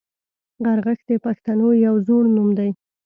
[0.65, 2.69] غرغښت د پښتنو یو زوړ نوم دی